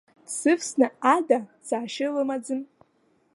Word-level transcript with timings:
Дсывсны 0.25 0.87
ада 1.15 1.37
цашьа 1.67 2.07
лымаӡам. 2.13 2.61